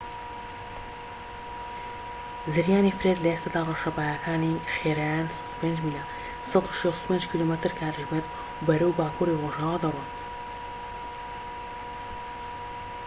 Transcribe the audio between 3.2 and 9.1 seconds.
لە ئێستادا ڕەشەباکانی خێراییان ١٠٥ میلە ١٦٥ کیلۆمەتر/کاتژمێر و بەرەو